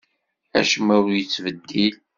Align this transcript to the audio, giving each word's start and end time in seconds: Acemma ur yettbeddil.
Acemma 0.59 0.95
ur 1.05 1.11
yettbeddil. 1.17 1.95